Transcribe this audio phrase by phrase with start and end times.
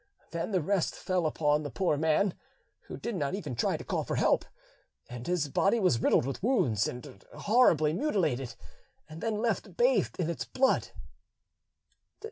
[0.31, 2.33] Then the rest fell upon the poor man,
[2.87, 4.45] who did not even try to call for help,
[5.07, 8.55] and his body was riddled with wounds and horribly mutilated,
[9.07, 10.87] and then left bathed in its blood."